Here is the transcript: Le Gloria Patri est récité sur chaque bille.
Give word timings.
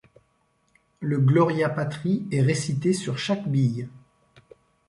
Le 0.99 1.19
Gloria 1.19 1.69
Patri 1.69 2.25
est 2.31 2.41
récité 2.41 2.91
sur 2.91 3.19
chaque 3.19 3.47
bille. 3.47 3.87